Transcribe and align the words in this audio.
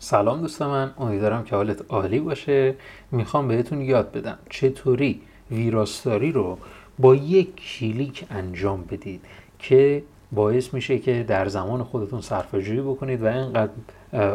سلام 0.00 0.40
دوست 0.40 0.62
من 0.62 0.90
امیدوارم 0.98 1.44
که 1.44 1.56
حالت 1.56 1.84
عالی 1.88 2.20
باشه. 2.20 2.74
می‌خوام 3.10 3.48
بهتون 3.48 3.80
یاد 3.80 4.12
بدم 4.12 4.38
چطوری 4.50 5.20
ویراستاری 5.50 6.32
رو 6.32 6.58
با 6.98 7.14
یک 7.14 7.56
کلیک 7.56 8.26
انجام 8.30 8.84
بدید 8.90 9.20
که 9.58 10.02
باعث 10.32 10.74
میشه 10.74 10.98
که 10.98 11.24
در 11.28 11.48
زمان 11.48 11.82
خودتون 11.82 12.20
صرفه 12.20 12.82
بکنید 12.82 13.22
و 13.22 13.26
اینقدر 13.26 13.70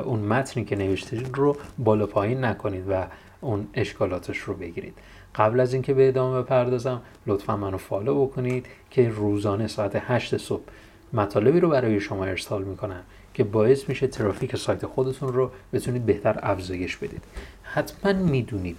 اون 0.06 0.20
متنی 0.20 0.66
که 0.66 0.76
نوشتید 0.76 1.30
رو 1.34 1.58
بالا 1.78 2.06
پایین 2.06 2.45
نکنید 2.45 2.84
و 2.90 3.06
اون 3.42 3.68
اشکالاتش 3.73 4.38
رو 4.38 4.54
بگیرید. 4.54 4.94
قبل 5.36 5.59
از 5.59 5.73
اینکه 5.73 5.94
به 5.94 6.08
ادامه 6.08 6.42
بپردازم 6.42 7.02
لطفا 7.28 7.58
منو 7.58 7.78
فالو 7.78 8.26
بکنید 8.26 8.66
که 8.90 9.09
روزانه 9.09 9.68
ساعت 9.68 9.92
8 9.95 10.38
صبح 10.38 10.64
مطالبی 11.14 11.59
رو 11.59 11.70
برای 11.70 12.00
شما 12.00 12.26
ارسال 12.26 12.64
می‌کنم. 12.64 13.02
که 13.34 13.44
باعث 13.44 13.90
میشه 13.90 14.08
ترافیک 14.08 14.55
سایت 14.55 14.86
خودتون 14.86 15.34
رو 15.34 15.52
بتونید 15.73 16.05
بهتر 16.05 16.40
افزایش 16.44 16.98
بدید. 16.98 17.23
حتما 17.64 18.14
می‌دونید 18.14 18.78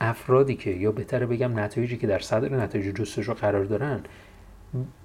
افرادی 0.00 0.54
که 0.54 0.70
یا 0.70 0.92
بهتره 0.92 1.26
بگم 1.26 1.58
نتایجی 1.58 1.96
که 1.96 2.06
در 2.06 2.18
صدر 2.18 2.56
نتایج 2.56 2.94
جستجو 2.94 3.34
قرار 3.34 3.64
دارن 3.64 4.00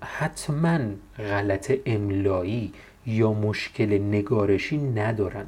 حتما 0.01 0.79
غلط 1.17 1.73
املایی 1.85 2.73
یا 3.05 3.33
مشکل 3.33 3.97
نگارشی 3.97 4.77
ندارن. 4.77 5.45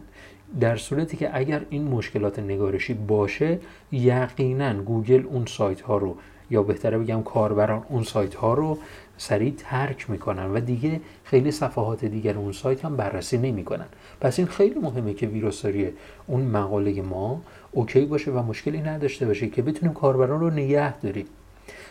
در 0.60 0.76
صورتی 0.76 1.17
که 1.17 1.30
اگر 1.34 1.62
این 1.70 1.88
مشکلات 1.88 2.40
نگارشی 2.40 2.94
باشه 2.94 3.60
یقینا 3.92 4.73
گوگل 4.73 5.26
اون 5.26 5.45
سایت 5.45 5.82
ها 5.82 5.98
رو 5.98 6.17
یا 6.50 6.64
بهتره 6.64 6.98
بگم 6.98 7.23
کاربران 7.23 7.86
اون 7.90 8.04
سایت 8.04 8.36
ها 8.36 8.54
رو 8.54 8.78
سریع 9.20 9.53
ترک 9.58 10.09
می‌کنن 10.09 10.45
و 10.45 10.59
دیگه 10.59 11.02
خیلی 11.23 11.52
صفحات 11.52 12.06
دیگر 12.06 12.38
اون 12.38 12.52
سایت 12.52 12.86
هم 12.86 12.98
بررسی 12.98 13.38
نمی‌کنن. 13.38 13.86
پس 14.22 14.39
این 14.39 14.48
خیلی 14.48 14.80
مهمه 14.80 15.14
که 15.14 15.28
ویروساری 15.28 15.89
اون 16.28 16.42
مقاله 16.42 17.02
ما 17.02 17.42
اوکی 17.72 18.06
باشه 18.06 18.31
و 18.31 18.44
مشکلی 18.44 18.81
نداشته 18.81 19.26
باشه 19.26 19.50
که 19.50 19.61
بتونیم 19.61 19.94
کاربران 19.94 20.39
رو 20.39 20.50
نگه 20.50 20.98
داریم. 20.98 21.26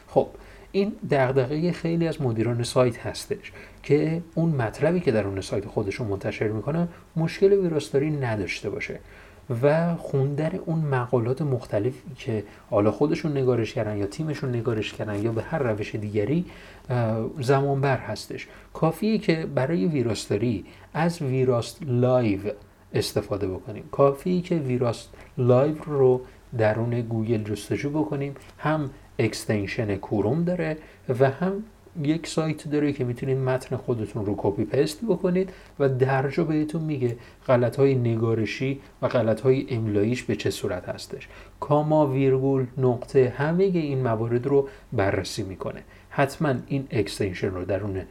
خب 0.09 0.29
این 0.73 0.93
دغدغه 1.11 1.73
خیلی 1.73 2.09
از 2.09 2.23
مدیران 2.23 2.63
سایت 2.63 3.07
هستش 3.07 3.53
که 3.83 4.23
اون 4.35 4.49
مطلبی 4.49 5.01
که 5.01 5.13
در 5.13 5.27
اون 5.27 5.41
سایت 5.41 5.67
خودشون 5.67 6.07
منتشر 6.07 6.49
می‌کنن 6.49 6.89
مشکل 7.17 7.53
ویراستاری 7.53 8.11
نداشته 8.11 8.71
باشه. 8.71 9.01
و 9.63 9.97
خوندن 9.97 10.51
اون 10.67 10.79
مقالات 10.79 11.43
مختلفی 11.43 12.15
که 12.17 12.45
حالا 12.71 12.91
خودشون 12.91 13.33
نگارش 13.33 13.75
کردن 13.75 13.97
یا 13.97 14.07
تیمشون 14.07 14.51
نگارش 14.51 14.93
کردن 14.93 15.23
یا 15.23 15.33
به 15.33 15.43
هر 15.43 15.59
روش 15.59 15.95
دیگری 15.95 16.45
زمانبر 17.41 17.97
هستش. 17.97 18.49
کافیه 18.73 19.19
که 19.19 19.47
برای 19.55 19.87
ویراستاری 19.87 20.65
از 20.95 21.23
ویراست 21.23 21.79
لایو 21.83 22.41
استفاده 22.95 23.49
بکنیم. 23.49 23.85
کافیه 23.93 24.41
که 24.41 24.55
ویراست 24.55 25.09
لایو 25.39 25.77
رو 25.87 26.21
درون 26.59 27.01
گوگل 27.01 27.43
جستجو 27.43 27.91
بکنیم. 27.91 28.35
هم 28.59 28.91
extension 29.19 29.97
Chrome 29.97 30.45
داره 30.45 30.77
و 31.21 31.31
هم 31.31 31.63
یک 32.03 32.27
سایت 32.27 32.69
داره 32.69 32.93
که 32.93 33.05
می‌تونید 33.05 33.39
متن 33.39 33.77
خودتون 33.77 34.27
رو 34.27 34.35
copy 34.37 34.65
paste 34.65 35.05
بکنید 35.05 35.51
و 35.79 35.89
درجا 35.89 36.45
بهتون 36.45 36.83
میگه 36.83 37.17
غلط 37.47 37.77
های 37.77 37.95
نگارشی 37.95 38.81
و 39.03 39.09
غلط 39.09 39.41
های 39.41 39.67
املاییش 39.71 40.23
به 40.23 40.37
چه 40.37 40.51
صورت 40.51 40.89
هستش. 40.89 41.29
کاما 41.61 42.07
ویرگول 42.07 42.67
نقطه 42.79 43.33
همه 43.37 43.65
این 43.65 44.03
موارد 44.03 44.47
رو 44.47 44.69
بررسی 44.93 45.43
می‌کنه. 45.43 45.83
حتما 46.11 46.55
این 46.67 46.87
extension 46.91 47.51
رو 47.51 47.65
درون 47.65 48.03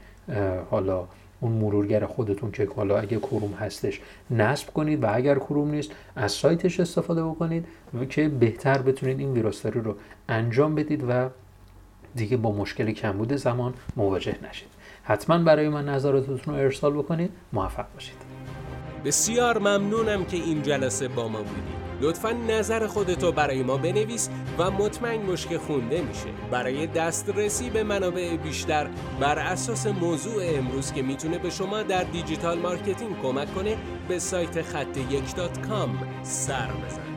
حالا 0.70 1.08
اون 1.40 1.52
مرورگر 1.52 2.06
خودتون 2.06 2.52
که 2.52 2.68
حالا 2.76 2.98
اگه 2.98 3.18
کروم 3.18 3.54
هستش 3.54 4.02
نصب 4.32 4.74
کنید 4.74 5.04
و 5.04 5.16
اگر 5.16 5.36
کروم 5.36 5.72
نیست 5.72 5.92
از 6.16 6.32
سایتش 6.32 6.80
استفاده 6.80 7.24
بکنید 7.24 7.66
و 8.02 8.06
که 8.06 8.30
بهتر 8.30 8.78
بتونید 8.78 9.20
این 9.20 9.34
ویراستاری 9.34 9.82
رو 9.82 9.96
انجام 10.30 10.76
بدید 10.76 11.04
و 11.10 11.30
دیگه 12.18 12.38
با 12.38 12.52
مشکل 12.52 12.92
کمبود 12.92 13.34
زمان 13.34 13.74
مواجه 13.96 14.36
نشید. 14.50 14.70
حتما 15.04 15.38
برای 15.38 15.70
من 15.70 15.90
نظراتتون 15.90 16.40
رو 16.46 16.54
ارسال 16.54 16.94
بکنید. 16.94 17.32
موفق 17.54 17.86
باشید. 17.94 18.18
بسیار 19.06 19.58
ممنونم 19.58 20.26
که 20.26 20.38
این 20.38 20.62
جلسه 20.62 21.08
با 21.08 21.28
ما 21.28 21.38
بودید 21.38 21.88
لطفا 22.02 22.32
نظر 22.32 22.88
خودتو 22.88 23.32
برای 23.32 23.64
ما 23.64 23.78
بنویس 23.78 24.30
و 24.58 24.72
مطمئن 24.72 25.26
باش 25.26 25.48
که 25.48 25.58
خونده 25.58 26.02
میشه. 26.02 26.28
برای 26.52 26.88
دسترسی 26.88 27.70
به 27.70 27.84
منابع 27.84 28.38
بیشتر 28.38 28.88
بر 29.20 29.40
اساس 29.40 29.88
موضوع 29.88 30.44
امروز 30.46 30.94
که 30.94 31.02
می‌تونه 31.02 31.38
به 31.38 31.50
شما 31.50 31.84
در 31.84 32.04
digital 32.04 32.60
marketing 32.60 33.22
کمک 33.22 33.56
کنه 33.56 33.78
به 34.08 34.20
سایت 34.20 34.62
خط 34.62 34.98
یک 34.98 35.24
سر 36.24 36.68
بزن 36.68 37.17